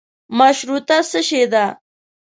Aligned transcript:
مشروطه 0.37 0.97
څشي 1.09 1.41
ده. 1.51 1.65